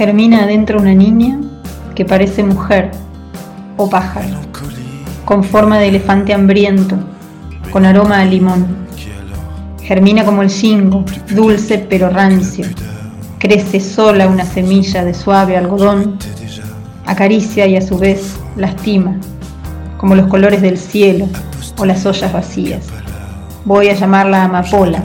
[0.00, 1.38] Germina adentro una niña
[1.94, 2.90] que parece mujer
[3.76, 4.38] o pájaro,
[5.26, 6.96] con forma de elefante hambriento,
[7.70, 8.66] con aroma a limón.
[9.82, 12.64] Germina como el jingo, dulce pero rancio.
[13.38, 16.16] Crece sola una semilla de suave algodón,
[17.04, 19.18] acaricia y a su vez lastima,
[19.98, 21.28] como los colores del cielo
[21.76, 22.86] o las ollas vacías.
[23.66, 25.02] Voy a llamarla amapola.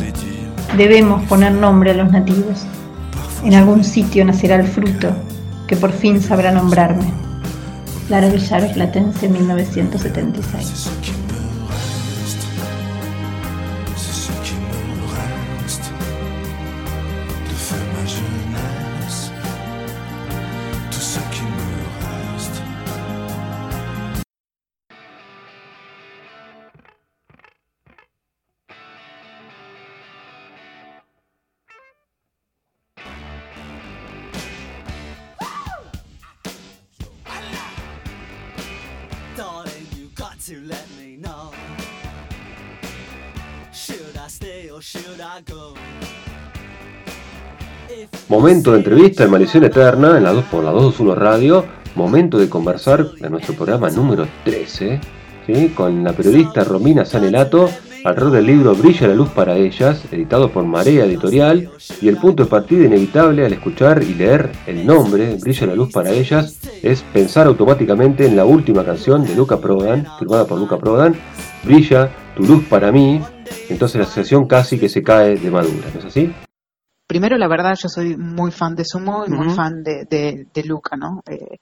[0.77, 2.65] Debemos poner nombre a los nativos.
[3.45, 5.15] En algún sitio nacerá el fruto
[5.67, 7.05] que por fin sabrá nombrarme.
[8.09, 11.24] Lara Villaro Platense, 1976.
[48.29, 51.65] Momento de entrevista en Maldición Eterna en la 2 por la 221 Radio.
[51.95, 54.99] Momento de conversar en nuestro programa número 13
[55.73, 57.69] con la periodista Romina Sanelato.
[58.03, 62.43] alrededor del libro Brilla la luz para ellas, editado por Marea Editorial, y el punto
[62.43, 67.01] de partida inevitable al escuchar y leer el nombre Brilla la luz para ellas es
[67.01, 71.15] pensar automáticamente en la última canción de Luca Prodan, firmada por Luca Prodan,
[71.63, 73.19] Brilla tu luz para mí,
[73.69, 76.31] entonces la sensación casi que se cae de madura, ¿no es así?
[77.07, 80.05] Primero, la verdad, yo soy muy fan de Sumo y muy fan de,
[80.53, 81.23] de, Luca, ¿no?
[81.27, 81.57] Eh,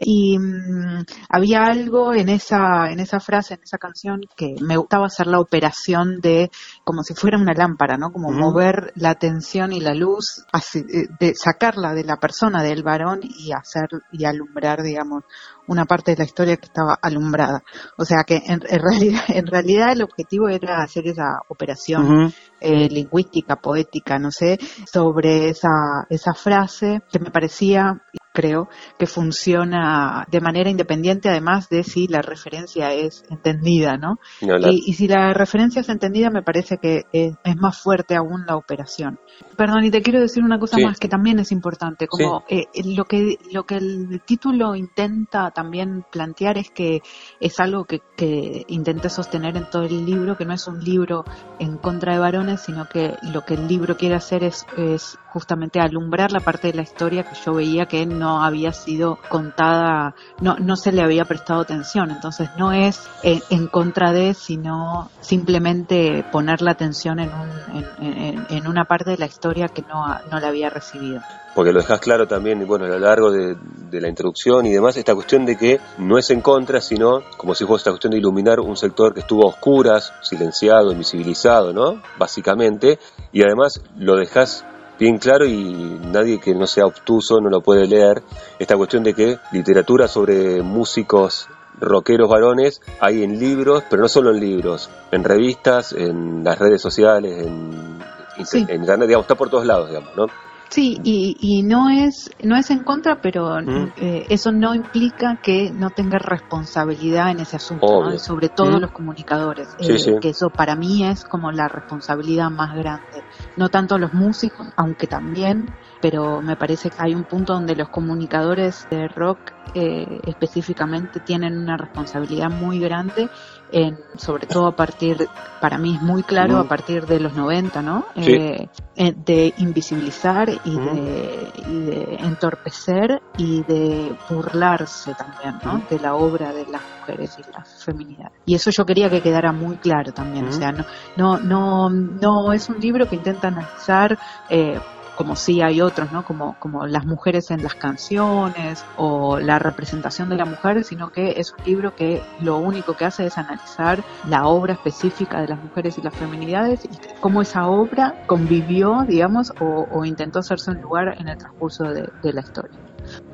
[0.00, 5.06] y mm, había algo en esa, en esa frase, en esa canción, que me gustaba
[5.06, 6.50] hacer la operación de
[6.84, 8.10] como si fuera una lámpara, ¿no?
[8.12, 12.82] Como mover la atención y la luz, así, eh, de sacarla de la persona, del
[12.82, 15.24] varón y hacer y alumbrar, digamos,
[15.66, 17.62] una parte de la historia que estaba alumbrada.
[17.96, 23.56] O sea que en, realidad, en realidad el objetivo era hacer esa operación eh, lingüística,
[23.56, 24.58] poética, no sé,
[24.90, 28.02] sobre esa, esa frase que me parecía
[28.38, 34.20] creo que funciona de manera independiente además de si la referencia es entendida, ¿no?
[34.40, 39.18] Y, si la referencia es entendida me parece que es, más fuerte aún la operación.
[39.56, 43.06] Perdón, y te quiero decir una cosa más que también es importante, como eh, lo
[43.06, 47.02] que lo que el título intenta también plantear es que
[47.40, 51.24] es algo que, que intenté sostener en todo el libro, que no es un libro
[51.58, 55.80] en contra de varones, sino que lo que el libro quiere hacer es, es justamente
[55.80, 60.56] alumbrar la parte de la historia que yo veía que no había sido contada, no,
[60.56, 62.10] no se le había prestado atención.
[62.10, 68.84] Entonces no es en, contra de, sino simplemente poner la atención en, un, en, una
[68.84, 71.20] parte de la historia que no, no la había recibido
[71.58, 73.56] porque lo dejas claro también, bueno, a lo largo de,
[73.90, 77.64] la introducción y demás, esta cuestión de que no es en contra, sino como si
[77.64, 82.00] fuese esta cuestión de iluminar un sector que estuvo a oscuras, silenciado, invisibilizado, ¿no?
[82.16, 83.00] Básicamente,
[83.32, 84.64] y además lo dejas
[84.98, 88.22] bien claro y nadie que no sea obtuso no lo puede leer,
[88.58, 91.48] esta cuestión de que literatura sobre músicos
[91.80, 96.82] rockeros varones hay en libros, pero no solo en libros, en revistas, en las redes
[96.82, 97.98] sociales, en,
[98.36, 100.26] en internet, digamos, está por todos lados, digamos, ¿no?
[100.68, 103.92] Sí, y, y no es no es en contra, pero mm.
[103.96, 108.80] eh, eso no implica que no tenga responsabilidad en ese asunto, sobre todo mm.
[108.80, 113.22] los comunicadores, eh, que eso para mí es como la responsabilidad más grande.
[113.56, 117.88] No tanto los músicos, aunque también, pero me parece que hay un punto donde los
[117.88, 123.28] comunicadores de rock eh, específicamente tienen una responsabilidad muy grande
[123.70, 125.28] en, sobre todo a partir,
[125.60, 128.06] para mí es muy claro, a partir de los 90, ¿no?
[128.14, 135.82] Eh, eh, de invisibilizar y, de, y, de, entorpecer y de burlarse también, ¿no?
[135.90, 138.32] De la obra de las mujeres y la feminidad.
[138.46, 140.84] Y eso yo quería que quedara muy claro también, o sea, no,
[141.16, 144.18] no, no, no es un libro que intenta analizar
[144.48, 144.80] eh,
[145.18, 146.24] como sí hay otros, ¿no?
[146.24, 151.40] Como, como las mujeres en las canciones o la representación de la mujer, sino que
[151.40, 155.60] es un libro que lo único que hace es analizar la obra específica de las
[155.60, 161.16] mujeres y las feminidades y cómo esa obra convivió, digamos, o, intentó hacerse un lugar
[161.18, 162.78] en el transcurso de, la historia.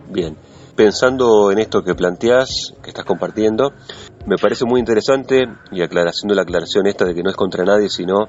[0.09, 0.39] Bien,
[0.75, 3.75] pensando en esto que planteas, que estás compartiendo,
[4.25, 7.91] me parece muy interesante y aclaración la aclaración esta de que no es contra nadie,
[7.91, 8.29] sino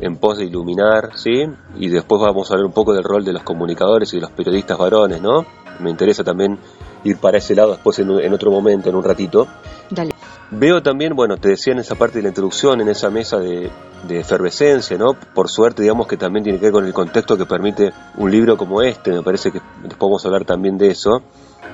[0.00, 1.44] en pos de iluminar, ¿sí?
[1.76, 4.30] Y después vamos a hablar un poco del rol de los comunicadores y de los
[4.30, 5.44] periodistas varones, ¿no?
[5.80, 6.58] Me interesa también
[7.04, 9.46] ir para ese lado después en, en otro momento, en un ratito.
[9.90, 10.12] Dale.
[10.50, 13.70] Veo también, bueno, te decía en esa parte de la introducción, en esa mesa de,
[14.08, 15.14] efervescencia, ¿no?
[15.14, 18.56] Por suerte, digamos que también tiene que ver con el contexto que permite un libro
[18.56, 21.22] como este, me parece que después vamos a hablar también de eso,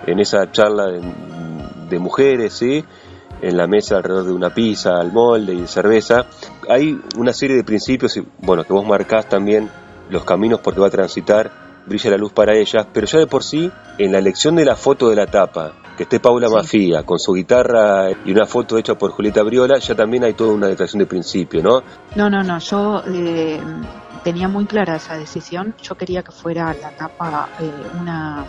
[0.07, 1.01] en esa charla de,
[1.91, 2.85] de mujeres, ¿sí?
[3.43, 6.27] En la mesa alrededor de una pizza, al molde y cerveza.
[6.69, 9.71] Hay una serie de principios, y, bueno, que vos marcás también
[10.11, 11.51] los caminos por que va a transitar,
[11.87, 14.77] brilla la luz para ellas, pero ya de por sí, en la elección de la
[14.77, 18.95] foto de la tapa, que esté Paula Mafia con su guitarra y una foto hecha
[18.95, 21.83] por Julieta Briola, ya también hay toda una declaración de principio, ¿no?
[22.17, 23.61] No, no, no, yo eh,
[24.25, 27.71] tenía muy clara esa decisión, yo quería que fuera la tapa eh,
[28.01, 28.45] una,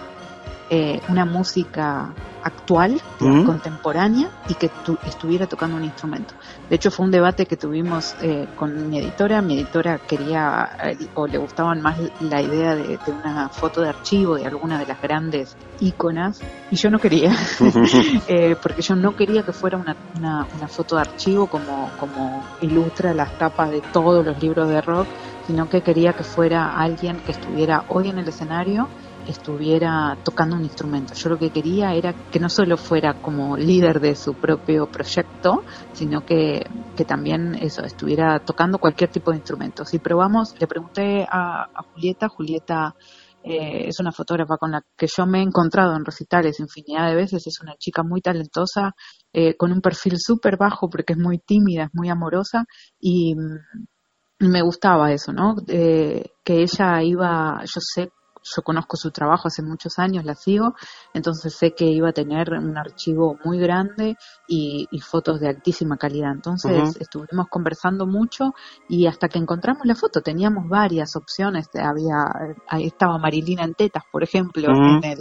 [0.73, 2.13] eh, una música
[2.43, 4.71] actual, contemporánea y que
[5.05, 6.33] estuviera tocando un instrumento.
[6.69, 9.41] De hecho, fue un debate que tuvimos eh, con mi editora.
[9.41, 14.35] Mi editora quería eh, o le gustaban más la idea de, una foto de archivo
[14.35, 16.39] de alguna de las grandes íconas
[16.71, 17.35] y yo no quería,
[18.29, 22.45] eh, porque yo no quería que fuera una, una, una foto de archivo como, como
[22.61, 25.07] ilustra las tapas de todos los libros de rock,
[25.47, 28.87] sino que quería que fuera alguien que estuviera hoy en el escenario
[29.27, 31.13] estuviera tocando un instrumento.
[31.13, 35.63] Yo lo que quería era que no solo fuera como líder de su propio proyecto,
[35.93, 36.65] sino que,
[36.95, 39.85] que también eso, estuviera tocando cualquier tipo de instrumento.
[39.85, 42.95] Si probamos, le pregunté a, Julieta, Julieta
[43.43, 47.15] eh, es una fotógrafa con la que yo me he encontrado en recitales infinidad de
[47.15, 48.93] veces, es una chica muy talentosa,
[49.33, 52.65] eh, con un perfil súper bajo porque es muy tímida, es muy amorosa
[52.99, 55.55] y mm, me gustaba eso, ¿no?
[55.67, 58.09] Eh, que ella iba, yo sé
[58.43, 60.73] yo conozco su trabajo hace muchos años, la sigo,
[61.13, 64.17] entonces sé que iba a tener un archivo muy grande
[64.47, 66.31] y, fotos de altísima calidad.
[66.31, 68.53] Entonces estuvimos conversando mucho
[68.87, 71.69] y hasta que encontramos la foto teníamos varias opciones.
[71.73, 72.23] Había,
[72.67, 75.19] ahí estaba Marilina en tetas, por ejemplo, en el,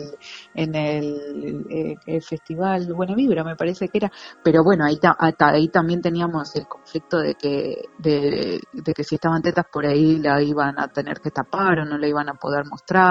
[0.54, 4.12] en el, eh, festival Buena Vibra, me parece que era.
[4.44, 9.42] Pero bueno, ahí, ahí también teníamos el conflicto de que, de, de que si estaban
[9.42, 12.64] tetas por ahí la iban a tener que tapar o no la iban a poder
[12.66, 13.09] mostrar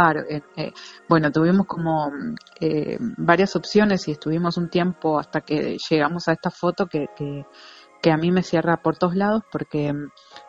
[0.57, 0.73] eh,
[1.07, 2.11] bueno, tuvimos como
[2.59, 8.11] eh, varias opciones y estuvimos un tiempo hasta que llegamos a esta foto que, que,
[8.11, 9.93] a mí me cierra por todos lados porque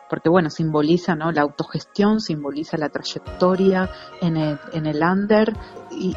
[0.09, 1.31] porque bueno, simboliza ¿no?
[1.31, 3.89] la autogestión, simboliza la trayectoria
[4.21, 5.53] en el, en el under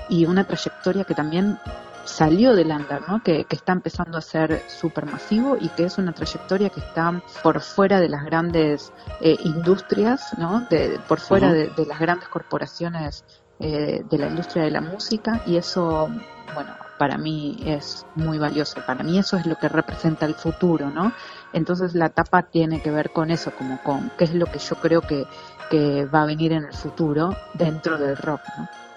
[0.09, 1.59] y una trayectoria que también
[2.05, 3.23] salió del under, ¿no?
[3.23, 7.61] que, que está empezando a ser supermasivo y que es una trayectoria que está por
[7.61, 10.67] fuera de las grandes eh, industrias, ¿no?
[10.71, 13.25] de, por fuera de, las grandes corporaciones
[13.59, 16.09] eh, de la industria de la música y eso,
[16.55, 20.91] bueno, para mí es muy valioso, para mí eso es lo que representa el futuro,
[20.91, 21.12] ¿no?
[21.53, 24.77] Entonces la tapa tiene que ver con eso, como con qué es lo que yo
[24.77, 25.27] creo que,
[25.71, 28.43] que va a venir en el futuro dentro del rock,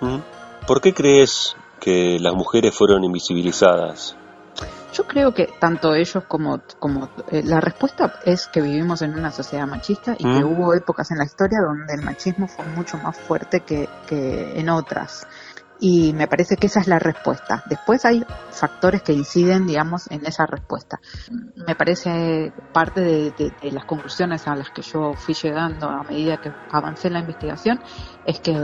[0.01, 0.21] ¿no?
[0.67, 4.15] ¿Por qué crees que las mujeres fueron invisibilizadas?
[4.93, 9.31] Yo creo que tanto ellos como, como eh, la respuesta es que vivimos en una
[9.31, 10.45] sociedad machista y que mm.
[10.45, 14.69] hubo épocas en la historia donde el machismo fue mucho más fuerte que, que en
[14.69, 15.27] otras.
[15.79, 17.63] Y me parece que esa es la respuesta.
[17.69, 20.99] Después hay factores que inciden, digamos, en esa respuesta.
[21.67, 26.41] Me parece parte de, de las conclusiones a las que yo fui llegando a medida
[26.41, 27.79] que avancé en la investigación
[28.25, 28.55] es que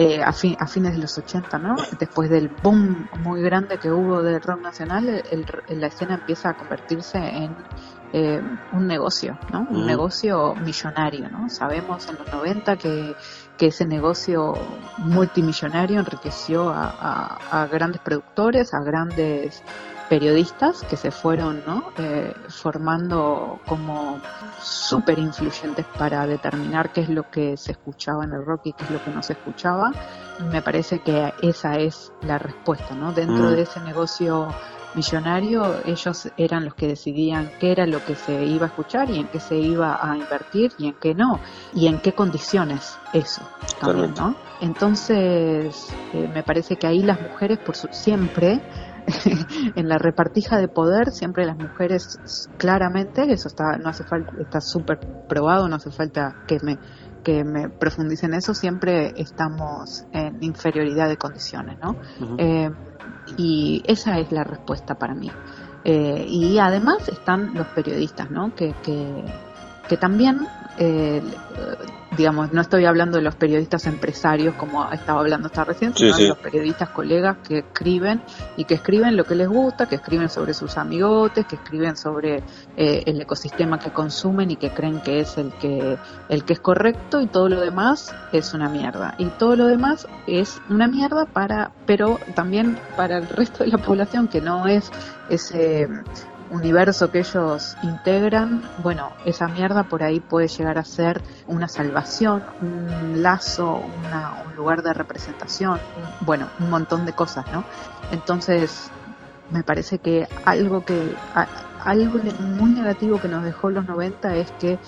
[0.00, 1.74] eh, a, fines de los 80, ¿no?
[1.98, 5.24] Después del boom muy grande que hubo del rock nacional,
[5.68, 7.56] la escena empieza a convertirse en
[8.12, 8.40] eh,
[8.72, 9.66] un negocio, ¿no?
[9.68, 11.48] Un negocio millonario, ¿no?
[11.48, 13.16] Sabemos en los 90 que,
[13.58, 14.54] que ese negocio
[14.98, 19.62] multimillonario enriqueció a grandes productores, a grandes
[20.08, 21.92] periodistas que se fueron ¿no?
[21.98, 24.20] Eh, formando como
[24.60, 28.84] súper influyentes para determinar qué es lo que se escuchaba en el rock y qué
[28.84, 29.92] es lo que no se escuchaba.
[30.50, 33.12] Me parece que esa es la respuesta, ¿no?
[33.12, 33.50] Dentro mm.
[33.50, 34.48] de ese negocio
[34.94, 39.18] millonario, ellos eran los que decidían qué era lo que se iba a escuchar y
[39.18, 41.40] en qué se iba a invertir y en qué no,
[41.74, 43.42] y en qué condiciones eso
[43.80, 44.34] también, ¿no?
[44.60, 48.60] Entonces, eh, me parece que ahí las mujeres por su, siempre
[49.74, 52.18] en la repartija de poder siempre las mujeres
[52.56, 56.78] claramente, eso está no hace falta está súper probado, no hace falta que me
[57.22, 61.96] que me profundice en eso, siempre estamos en inferioridad de condiciones, ¿no?
[62.38, 62.70] Eh,
[63.36, 65.30] y esa es la respuesta para mí.
[65.84, 68.54] Eh, y además están los periodistas, ¿no?
[68.54, 69.24] Que, que,
[69.88, 70.46] que también
[70.78, 71.22] eh,
[72.18, 76.28] digamos, no estoy hablando de los periodistas empresarios como estaba hablando hasta recién, sino de
[76.28, 78.20] los periodistas colegas que escriben
[78.56, 82.42] y que escriben lo que les gusta, que escriben sobre sus amigotes, que escriben sobre
[82.76, 85.96] eh, el ecosistema que consumen y que creen que es el que
[86.28, 89.14] el que es correcto y todo lo demás es una mierda.
[89.18, 93.78] Y todo lo demás es una mierda para pero también para el resto de la
[93.78, 94.90] población que no es
[95.30, 95.88] ese
[96.50, 102.42] universo que ellos integran, bueno, esa mierda por ahí puede llegar a ser una salvación,
[102.60, 103.82] un lazo,
[104.46, 105.78] un lugar de representación,
[106.20, 107.64] bueno, un montón de cosas, ¿no?
[108.10, 108.90] Entonces,
[109.50, 111.14] me parece que algo que
[111.88, 114.78] algo muy negativo que nos dejó los 90 es que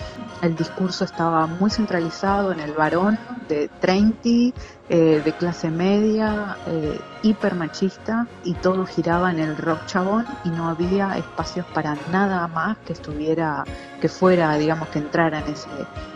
[0.43, 3.17] el discurso estaba muy centralizado en el varón
[3.49, 4.19] de 30,
[4.89, 10.49] eh, de clase media, eh, hiper machista, y todo giraba en el rock chabón y
[10.49, 13.63] no había espacios para nada más que estuviera,
[13.99, 15.69] que fuera, digamos, que entrara en ese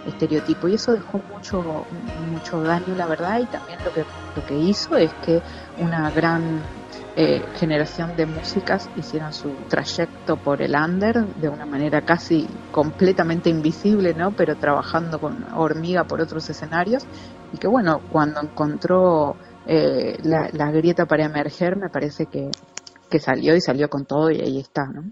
[0.06, 0.68] estereotipo.
[0.68, 1.86] Y eso dejó mucho,
[2.32, 5.42] mucho daño, la verdad, y también lo que, lo que hizo es que
[5.80, 6.62] una gran
[7.18, 13.50] eh, generación de músicas hicieron su trayecto por el under de una manera casi completamente
[13.50, 14.32] invisible, ¿no?
[14.32, 17.06] Pero trabajando con hormiga por otros escenarios
[17.54, 22.52] y que bueno, cuando encontró eh, la, grieta para emerger, me parece que,
[23.10, 25.04] que salió y salió con todo y ahí está, ¿no?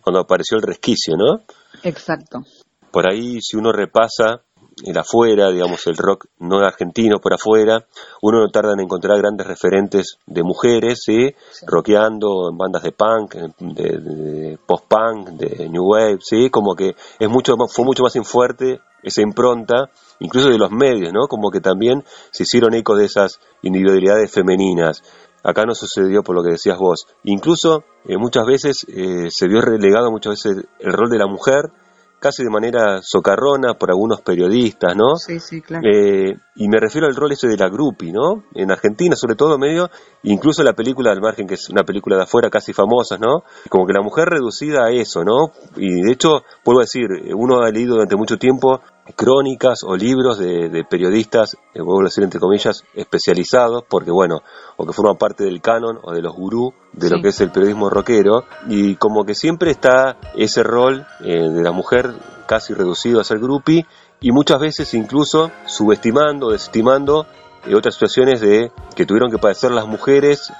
[0.00, 1.42] Cuando apareció el resquicio, ¿no?
[1.82, 2.44] Exacto.
[2.90, 4.45] Por ahí, si uno repasa
[4.84, 7.86] el afuera, digamos, el rock no argentino por afuera,
[8.20, 11.34] uno no tarda en encontrar grandes referentes de mujeres, ¿sí?
[11.66, 16.50] Rockeando en bandas de punk, de, post-punk, de new wave, ¿sí?
[16.50, 21.26] Como que es mucho fue mucho más fuerte esa impronta, incluso de los medios, ¿no?
[21.26, 25.02] Como que también se hicieron eco de esas individualidades femeninas.
[25.42, 27.06] Acá no sucedió por lo que decías vos.
[27.22, 31.70] Incluso eh, muchas veces eh, se vio relegado muchas veces el rol de la mujer
[32.18, 35.16] casi de manera socarrona por algunos periodistas, ¿no?
[35.16, 35.86] Sí, sí, claro.
[35.86, 38.44] Eh, y me refiero al rol ese de la grupi, ¿no?
[38.54, 39.90] En Argentina, sobre todo, medio,
[40.22, 43.44] incluso la película del margen, que es una película de afuera casi famosa, ¿no?
[43.68, 45.52] Como que la mujer reducida a eso, ¿no?
[45.76, 48.80] Y de hecho, vuelvo a decir, uno ha leído durante mucho tiempo
[49.14, 54.42] crónicas o libros de, periodistas, eh, vuelvo a decir entre comillas, especializados, porque bueno,
[54.76, 57.50] o que forman parte del canon o de los gurús de lo que es el
[57.50, 62.14] periodismo rockero, y como que siempre está ese rol eh, de la mujer
[62.46, 63.86] casi reducido a ser groupie,
[64.20, 67.26] y muchas veces incluso subestimando, desestimando
[67.66, 70.52] eh, otras situaciones de que tuvieron que padecer las mujeres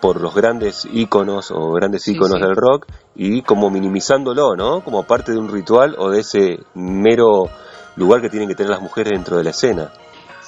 [0.00, 4.82] por los grandes íconos o grandes íconos del rock y como minimizándolo, ¿no?
[4.82, 7.48] Como parte de un ritual o de ese mero
[7.96, 9.90] lugar que tienen que tener las mujeres dentro de la escena.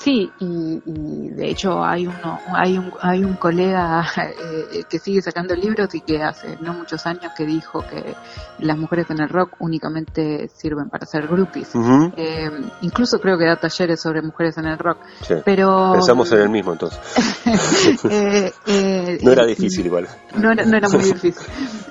[0.06, 5.54] Sí, y, de hecho hay uno, hay un, hay un colega eh, que sigue sacando
[5.54, 8.14] libros y que hace no muchos años que dijo que
[8.60, 11.70] las mujeres en el rock únicamente sirven para ser groupies.
[12.16, 12.50] Eh,
[12.82, 14.98] incluso creo que da talleres sobre mujeres en el rock.
[15.44, 17.00] Pero pensamos en el mismo entonces.
[18.08, 20.08] Eh, no era difícil igual.
[20.36, 21.46] No era, no era muy difícil.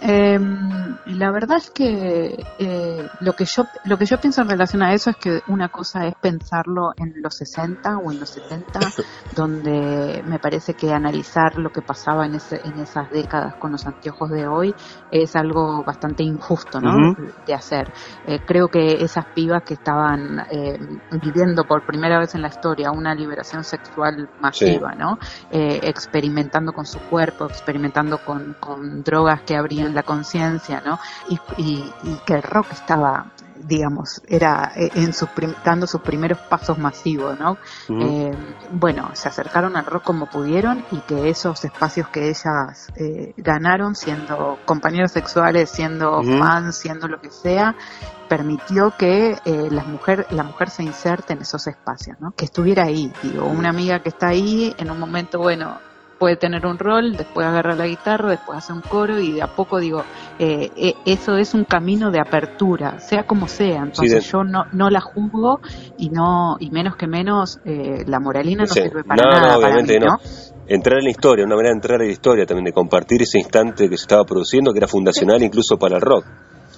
[0.07, 2.45] La verdad es que
[3.21, 6.05] lo que yo lo que yo pienso en relación a eso es que una cosa
[6.07, 8.79] es pensarlo en los 60 en los 70,
[9.35, 13.85] donde me parece que analizar lo que pasaba en, ese, en esas décadas con los
[13.85, 14.73] anteojos de hoy
[15.11, 17.15] es algo bastante injusto ¿no?
[17.45, 17.91] de hacer.
[18.25, 20.77] Eh, creo que esas pibas que estaban eh,
[21.21, 25.17] viviendo por primera vez en la historia una liberación sexual masiva, ¿no?
[25.51, 30.99] Eh, experimentando con su cuerpo, experimentando con, con drogas que abrían la conciencia, ¿no?
[31.29, 33.31] Y, y, y que el rock estaba
[33.67, 35.29] digamos, era eh, en sus
[35.63, 37.57] dando sus primeros pasos masivos, ¿no?
[37.89, 38.31] Eh,
[38.71, 43.95] bueno, se acercaron al rock como pudieron y que esos espacios que ellas eh, ganaron,
[43.95, 47.75] siendo compañeros sexuales, siendo fans, siendo lo que sea,
[48.27, 52.31] permitió que la mujer la mujer se inserte en esos espacios, ¿no?
[52.31, 55.79] Que estuviera ahí, digo, una amiga que está ahí en un momento, bueno,
[56.17, 59.47] puede tener un rol, después agarra la guitarra, después hace un coro y de a
[59.47, 60.03] poco digo,
[60.39, 63.83] eh, eh, eso es un camino de apertura, sea como sea.
[63.83, 65.59] Entonces yo no, no la juzgo
[65.97, 69.51] y no y menos que menos eh, la moralina no sirve para nada.
[69.53, 70.17] No, obviamente no.
[70.67, 73.37] Entrar en la historia, una manera de entrar en la historia también, de compartir ese
[73.37, 76.25] instante que se estaba produciendo, que era fundacional incluso para el rock.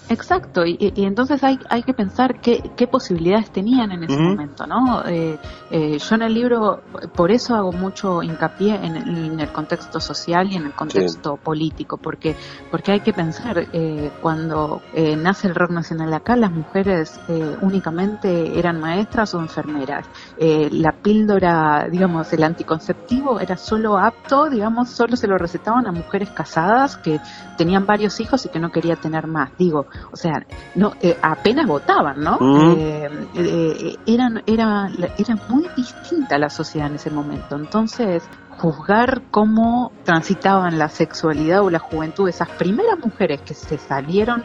[0.10, 5.04] Exacto, y, entonces hay, hay que pensar qué, qué posibilidades tenían en ese momento, ¿no?
[5.06, 5.38] Eh,
[5.70, 6.82] eh, yo en el libro,
[7.14, 12.36] por eso hago mucho hincapié en, el contexto social y en el contexto político, porque,
[12.72, 14.82] porque hay que pensar, eh, cuando
[15.18, 17.20] nace el rock nacional acá, las mujeres
[17.62, 20.06] únicamente eran maestras o enfermeras.
[20.40, 26.30] La píldora, digamos, el anticonceptivo era solo apto, digamos, solo se lo recetaban a mujeres
[26.30, 27.20] casadas que
[27.58, 29.52] tenían varios hijos y que no quería tener más.
[29.58, 32.38] Digo, o sea, no eh, apenas votaban, ¿no?
[32.78, 37.56] Eh, eh, eran, era, era muy distinta la sociedad en ese momento.
[37.56, 38.24] Entonces,
[38.58, 44.44] juzgar cómo transitaban la sexualidad o la juventud esas primeras mujeres que se salieron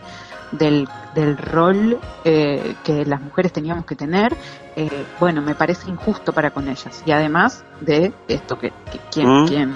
[0.53, 4.37] del, del rol que las mujeres teníamos que tener,
[5.19, 7.03] bueno, me parece injusto para con ellas.
[7.05, 8.73] Y además de esto que,
[9.11, 9.75] quién, quién,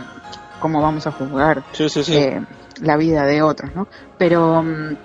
[0.61, 1.62] cómo vamos a juzgar
[2.80, 3.88] la vida de otros, ¿no?
[4.18, 4.97] Pero mm,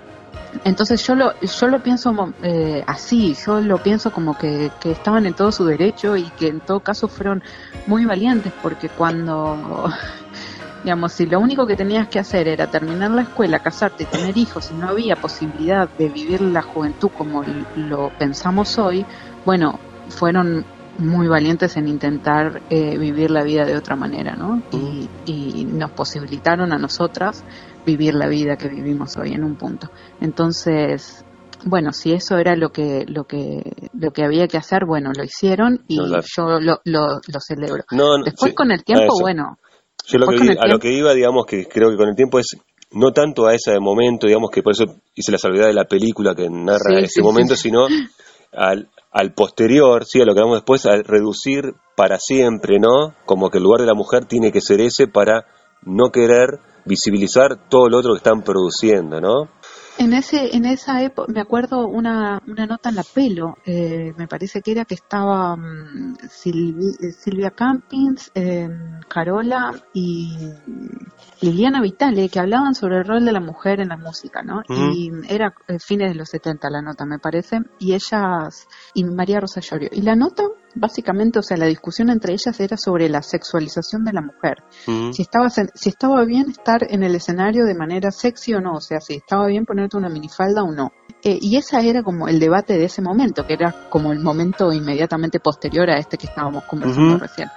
[0.64, 5.26] entonces yo lo, yo lo pienso eh, así, yo lo pienso como que, que estaban
[5.26, 7.42] en todo su derecho y que en todo caso fueron
[7.86, 9.88] muy valientes porque cuando
[10.82, 14.36] Digamos, si lo único que tenías que hacer era terminar la escuela, casarte y tener
[14.36, 17.44] hijos y no había posibilidad de vivir la juventud como
[17.76, 19.06] lo pensamos hoy,
[19.44, 20.64] bueno, fueron
[20.98, 24.62] muy valientes en intentar eh, vivir la vida de otra manera, ¿no?
[24.72, 27.44] Y, y, nos posibilitaron a nosotras
[27.86, 29.90] vivir la vida que vivimos hoy en un punto.
[30.20, 31.24] Entonces,
[31.64, 33.62] bueno, si eso era lo que lo que
[33.94, 37.84] lo que había que hacer, bueno, lo hicieron y yo lo, lo, celebro.
[38.24, 39.58] Después con el tiempo, bueno,
[40.06, 42.56] yo lo que, a lo que iba, digamos, que creo que con el tiempo es
[42.92, 46.34] no tanto a ese momento, digamos, que por eso hice la salvedad de la película
[46.34, 47.86] que narra ese momento, sino
[48.52, 53.14] al, al posterior, sí, a lo que vamos después, a reducir para siempre, ¿no?
[53.24, 55.46] Como que el lugar de la mujer tiene que ser ese para
[55.84, 59.48] no querer visibilizar todo lo otro que están produciendo, ¿no?
[59.98, 64.26] En ese, en esa época, me acuerdo una, una nota en la pelo, eh, me
[64.26, 68.68] parece que era que estaba mm, Silvia Campins, eh,
[69.06, 70.34] Carola y
[71.40, 74.62] Liliana Vitale, que hablaban sobre el rol de la mujer en la música, ¿no?
[74.68, 79.40] Y era eh, fines de los 70 la nota, me parece, y ellas, y María
[79.40, 79.90] Rosa Llorio.
[79.92, 84.12] Y la nota básicamente, o sea, la discusión entre ellas era sobre la sexualización de
[84.12, 84.62] la mujer.
[85.12, 88.80] si, estaba, si estaba bien estar en el escenario de manera sexy o no, o
[88.80, 90.92] sea, si estaba bien ponerte una minifalda o no.
[91.24, 94.72] Eh, y esa era como el debate de ese momento, que era como el momento
[94.72, 97.48] inmediatamente posterior a este que estábamos conversando recién.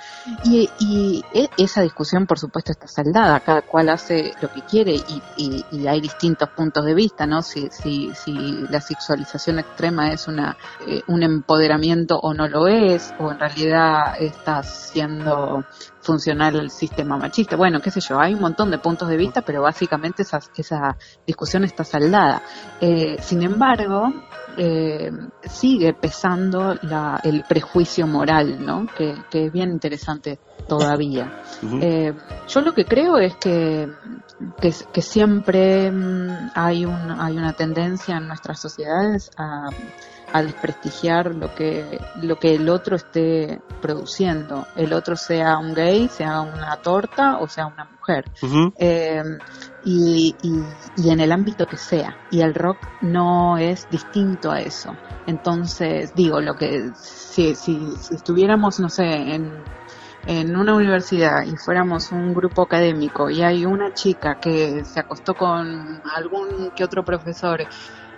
[0.44, 4.94] Y, y e, esa discusión, por supuesto, está saldada, cada cual hace lo que quiere
[4.94, 7.42] y, y, hay distintos puntos de vista, ¿no?
[7.42, 8.34] Si, si, si
[8.70, 10.56] la sexualización extrema es una,
[10.88, 15.66] eh, un empoderamiento o no lo es, o en realidad está siendo
[16.06, 17.56] funcional el sistema machista.
[17.56, 20.98] Bueno, qué sé yo, hay un montón de puntos de vista, pero básicamente esa, esa
[21.26, 22.42] discusión está saldada.
[22.80, 24.14] Eh, sin embargo,
[24.58, 25.12] eh,
[25.44, 28.88] sigue pesando la, el prejuicio moral, ¿no?
[28.96, 31.42] Que, es bien interesante todavía.
[31.82, 32.14] Eh,
[32.48, 33.90] yo lo que creo es que,
[34.62, 39.70] que, siempre mm, hay, un, hay una tendencia en nuestras sociedades a
[40.36, 44.68] a desprestigiar lo que, lo que el otro esté produciendo.
[44.76, 48.26] El otro sea un gay, sea una torta o sea una mujer.
[48.78, 49.24] Eh,
[49.86, 52.18] y, y, en el ámbito que sea.
[52.32, 54.94] Y el rock no es distinto a eso.
[55.26, 57.80] Entonces, digo, lo que si, si,
[58.12, 59.64] estuviéramos, no sé, en,
[60.28, 65.34] en una universidad y fuéramos un grupo académico y hay una chica que se acostó
[65.34, 67.66] con algún que otro profesor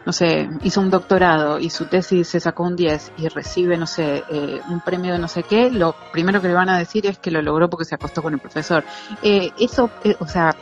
[0.07, 3.85] no sé, hizo un doctorado y su tesis se sacó un 10 y recibe, no
[3.85, 7.05] sé, eh, un premio de no sé qué, lo primero que le van a decir
[7.07, 8.85] es que lo logró porque se acostó con el profesor.
[9.21, 10.55] Eh, eso, eh, o sea,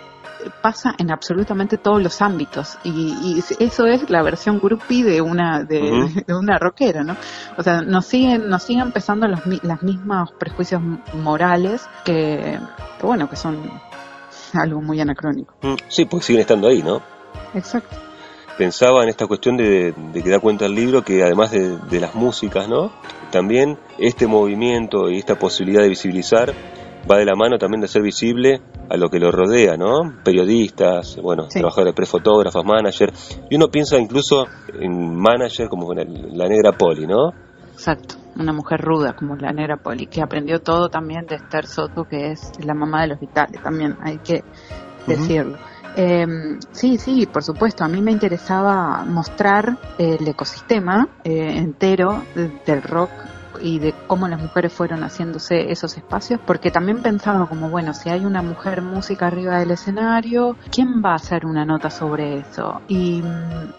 [0.64, 6.10] pasa en absolutamente todos los ámbitos y, eso es la versión groupie de una de,
[6.28, 7.16] una rockera no
[7.58, 10.82] o sea nos siguen nos siguen empezando los las mismas prejuicios
[11.14, 12.60] morales que,
[13.00, 13.72] que bueno que son
[14.54, 15.56] algo muy anacrónico.
[15.64, 17.02] Mm, sí pues siguen estando ahí no
[17.56, 18.05] exacto
[18.58, 22.68] pensaba en esta cuestión de, que da cuenta el libro que además de, las músicas,
[22.68, 22.92] ¿no?
[23.32, 26.54] También este movimiento y esta posibilidad de visibilizar
[27.10, 30.14] va de la mano también de ser visible a lo que lo rodea, ¿no?
[30.24, 33.40] Periodistas, bueno, trabajadores prefotógrafos, managers.
[33.50, 34.48] Y uno piensa incluso
[34.80, 37.34] en manager como la negra Poli, ¿no?
[37.74, 42.06] Exacto, una mujer ruda como la negra Poli, que aprendió todo también de Esther Soto,
[42.06, 44.44] que es la mamá de los vitales, también hay que
[45.06, 45.58] decirlo.
[45.98, 47.84] Eh, sí, sí, por supuesto.
[47.84, 52.24] A mí me interesaba mostrar el ecosistema eh, entero
[52.66, 53.12] del rock
[53.62, 58.10] y de cómo las mujeres fueron haciéndose esos espacios, porque también pensaba como, bueno, si
[58.10, 62.82] hay una mujer música arriba del escenario, ¿quién va a hacer una nota sobre eso?
[62.88, 63.24] Y,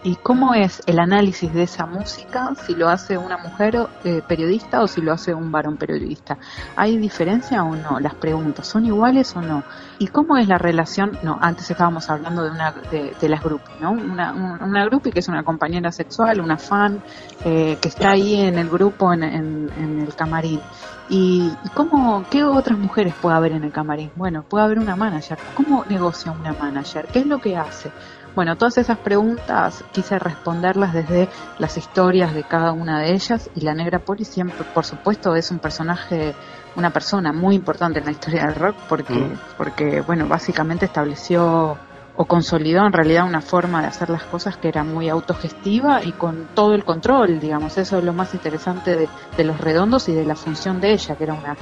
[0.03, 4.81] y cómo es el análisis de esa música, si lo hace una mujer eh, periodista
[4.81, 6.37] o si lo hace un varón periodista.
[6.75, 7.99] ¿Hay diferencia o no?
[7.99, 9.63] Las preguntas, ¿son iguales o no?
[9.99, 11.17] ¿Y cómo es la relación?
[11.23, 13.91] No, antes estábamos hablando de una de, las grupos, ¿no?
[13.91, 17.01] Una, una groupie que es una compañera sexual, una fan,
[17.43, 20.61] eh, que está ahí en el grupo, en en, el camarín.
[21.09, 24.11] ¿Y cómo, qué otras mujeres puede haber en el camarín?
[24.15, 25.37] Bueno, puede haber una manager.
[25.55, 27.07] ¿Cómo negocia una manager?
[27.07, 27.91] ¿Qué es lo que hace?
[28.37, 31.27] Bueno, todas esas preguntas quise responderlas desde
[31.57, 35.49] las historias de cada una de ellas y la Negra Poli siempre, por supuesto, es
[35.49, 36.35] un personaje,
[36.75, 39.39] una persona muy importante en la historia del rock porque, mm.
[39.57, 41.79] porque bueno, básicamente estableció
[42.17, 46.11] o consolidó en realidad una forma de hacer las cosas que era muy autogestiva y
[46.11, 50.13] con todo el control, digamos, eso es lo más interesante de, de los redondos y
[50.13, 51.55] de la función de ella, que era una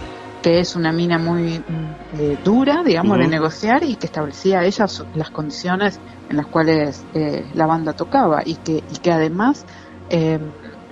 [0.46, 4.86] que es una mina muy mm, eh, dura, digamos, de negociar y que establecía ella
[5.15, 9.65] las condiciones en las cuales eh, la banda tocaba y que, y que además
[10.12, 10.38] eh,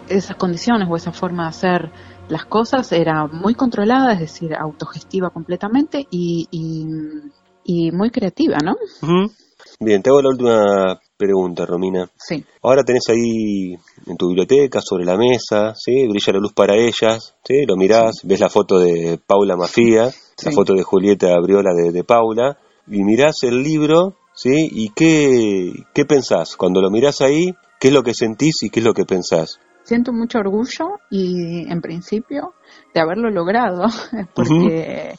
[0.10, 1.91] esas condiciones o esa forma de hacer
[2.30, 6.47] las cosas era muy controlada, es decir, autogestiva completamente y,
[7.63, 8.76] y, muy creativa, ¿no?
[9.83, 12.09] Bien, te hago la última pregunta, Romina.
[12.15, 12.43] Sí.
[12.61, 13.75] Ahora tenés ahí
[14.07, 16.07] en tu biblioteca, sobre la mesa, ¿sí?
[16.07, 17.65] Brilla la luz para ellas, ¿sí?
[17.67, 20.09] Lo mirás, ves la foto de Paula Mafía,
[20.43, 24.69] la foto de Julieta Abriola de, Paula, y mirás el libro, ¿sí?
[24.71, 26.55] ¿Y qué, qué pensás?
[26.55, 29.59] Cuando lo mirás ahí, ¿qué es lo que sentís y qué es lo que pensás?
[29.83, 32.53] Siento mucho orgullo y, en principio,
[32.93, 33.87] de haberlo logrado,
[34.33, 35.15] porque,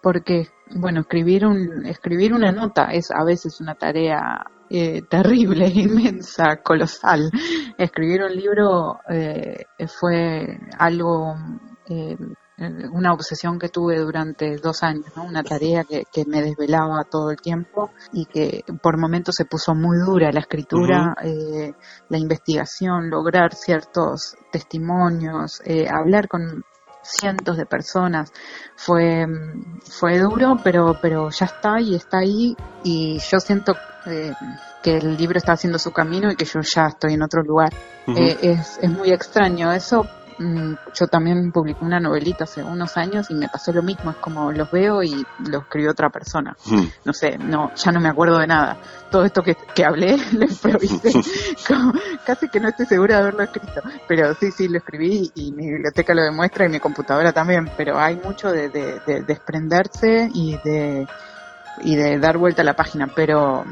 [0.00, 6.58] porque bueno, escribir, un, escribir una nota es a veces una tarea eh, terrible, inmensa,
[6.62, 7.30] colosal.
[7.76, 11.34] Escribir un libro eh, fue algo,
[11.88, 12.16] eh,
[12.92, 15.24] una obsesión que tuve durante dos años, ¿no?
[15.24, 19.74] una tarea que, que, me desvelaba todo el tiempo y que por momentos se puso
[19.74, 21.14] muy dura la escritura,
[22.08, 26.64] la investigación, lograr ciertos testimonios, hablar con
[27.08, 28.32] cientos de personas.
[28.76, 29.26] Fue,
[29.84, 34.32] fue duro, pero, pero ya está y está ahí y yo siento eh,
[34.82, 37.72] que el libro está haciendo su camino y que yo ya estoy en otro lugar.
[38.06, 43.30] Eh, es, es muy extraño eso, Mm, yo también publiqué una novelita hace unos años
[43.30, 46.56] y me pasó lo mismo, es como los veo y lo escribió otra persona.
[46.66, 46.86] Hmm.
[47.04, 48.76] No sé, no, ya no me acuerdo de nada.
[49.10, 51.12] Todo esto que, que hablé lo improvisé,
[52.26, 55.66] casi que no estoy segura de haberlo escrito, pero sí, sí, lo escribí y mi
[55.70, 61.06] biblioteca lo demuestra y mi computadora también, pero hay mucho de, de desprenderse y de,
[61.80, 63.64] y de dar vuelta a la página, pero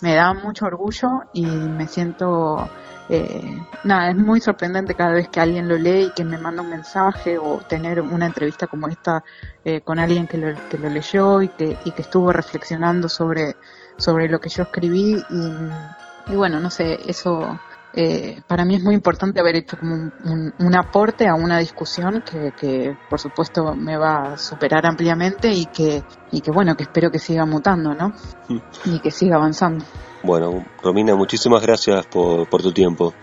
[0.00, 2.68] me da mucho orgullo y me siento
[3.08, 6.62] eh, nada, es muy sorprendente cada vez que alguien lo lee y que me manda
[6.62, 9.24] un mensaje o tener una entrevista como esta
[9.64, 13.56] eh, con alguien que lo, que lo leyó y que, y que estuvo reflexionando sobre,
[13.96, 17.58] sobre lo que yo escribí y, y bueno, no sé, eso
[17.94, 22.22] eh, para mí es muy importante haber hecho como un, un, aporte a una discusión
[22.22, 26.82] que, que, por supuesto me va a superar ampliamente y que, y que bueno, que
[26.82, 28.12] espero que siga mutando, ¿no?
[28.48, 28.58] Mm.
[28.84, 29.84] Y que siga avanzando.
[30.22, 33.14] Bueno, Romina, muchísimas gracias por, por tu tiempo.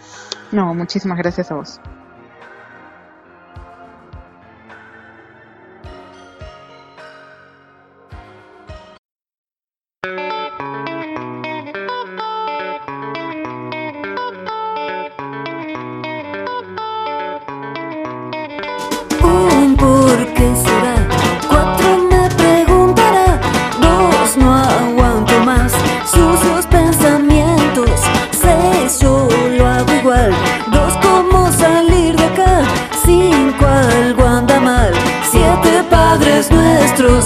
[0.52, 1.80] No, muchísimas gracias a vos.
[36.96, 37.26] monstruos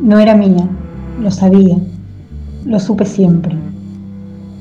[0.00, 0.68] No era mía,
[1.22, 1.78] lo sabía,
[2.66, 3.56] lo supe siempre.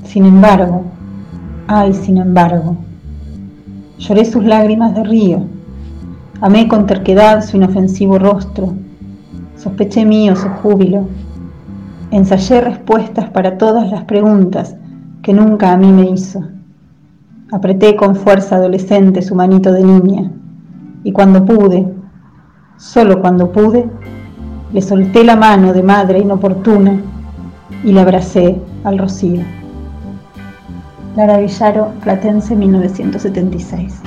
[0.05, 0.83] Sin embargo,
[1.67, 2.77] ay, sin embargo,
[3.97, 5.43] lloré sus lágrimas de río,
[6.39, 8.75] amé con terquedad su inofensivo rostro,
[9.57, 11.05] sospeché mío su júbilo,
[12.11, 14.77] ensayé respuestas para todas las preguntas
[15.21, 16.47] que nunca a mí me hizo.
[17.51, 20.31] Apreté con fuerza adolescente su manito de niña
[21.03, 21.93] y cuando pude,
[22.77, 23.89] solo cuando pude,
[24.75, 27.01] le solté la mano de madre inoportuna
[27.85, 29.41] y le abracé al rocío.
[31.15, 34.01] Lara Villaro, Platense, 1976.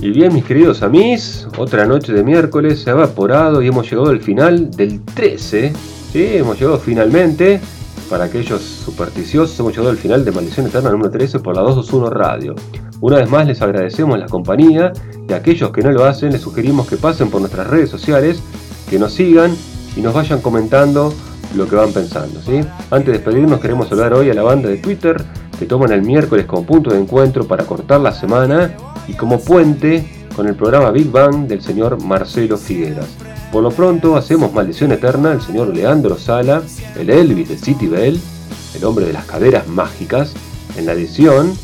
[0.00, 4.10] Y bien, mis queridos amigos, otra noche de miércoles se ha evaporado y hemos llegado
[4.10, 5.95] al final del 13.
[6.16, 6.38] ¿Sí?
[6.38, 7.60] Hemos llegado finalmente,
[8.08, 12.10] para aquellos supersticiosos, hemos llegado al final de Maldición Eterna número 13 por la 221
[12.10, 12.54] Radio.
[13.02, 14.92] Una vez más les agradecemos la compañía
[15.28, 18.42] y a aquellos que no lo hacen les sugerimos que pasen por nuestras redes sociales,
[18.88, 19.54] que nos sigan
[19.94, 21.12] y nos vayan comentando
[21.54, 22.40] lo que van pensando.
[22.40, 22.62] ¿sí?
[22.90, 25.22] Antes de despedirnos queremos saludar hoy a la banda de Twitter
[25.58, 28.74] que toman el miércoles como punto de encuentro para cortar la semana
[29.06, 33.25] y como puente con el programa Big Bang del señor Marcelo Figueras.
[33.52, 36.62] Por lo pronto hacemos Maldición Eterna el señor Leandro Sala,
[36.96, 38.20] el Elvis de City Bell,
[38.74, 40.34] el hombre de las caderas mágicas,
[40.76, 41.54] en la edición,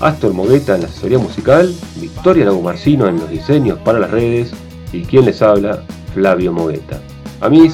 [0.00, 4.52] Astor Mogueta en la asesoría musical, Victoria Lago Marcino en los diseños para las redes
[4.92, 7.00] y quien les habla, Flavio Mogueta.
[7.40, 7.68] A mí,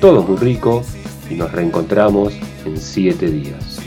[0.00, 0.82] todo muy rico
[1.30, 3.77] y nos reencontramos en siete días.